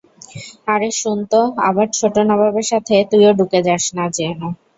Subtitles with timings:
[0.67, 4.39] আরে শুন তো, আবার ছোট নবাবের সাথে তুইও ডুকে যাস না যেন!